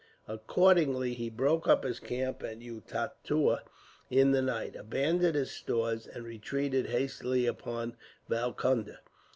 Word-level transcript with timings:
Accordingly, 0.27 1.13
he 1.13 1.29
broke 1.29 1.67
up 1.67 1.83
his 1.83 1.99
camp 1.99 2.41
at 2.41 2.57
Utatua 2.59 3.59
in 4.09 4.31
the 4.31 4.41
night, 4.41 4.75
abandoned 4.75 5.35
his 5.35 5.51
stores, 5.51 6.07
and 6.07 6.25
retreated 6.25 6.87
hastily 6.87 7.45
upon 7.45 7.95
Valconda. 8.27 9.01